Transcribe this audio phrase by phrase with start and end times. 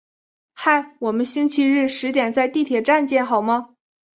[0.55, 3.75] 嗨，我们星期日十点在地铁站见好吗？